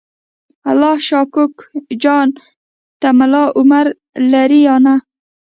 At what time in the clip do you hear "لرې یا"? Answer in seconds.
4.31-4.75